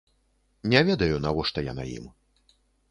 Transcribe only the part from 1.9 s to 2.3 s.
ім.